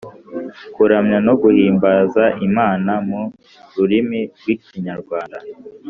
kuramya 0.75 1.17
no 1.27 1.33
guhimbaza 1.41 2.23
Imana 2.47 2.91
mu 3.09 3.21
rurimi 3.75 4.19
rw'Ikinyarwanda 4.39 5.37